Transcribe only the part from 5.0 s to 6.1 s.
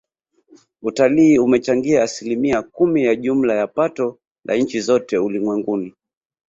ulimwenguni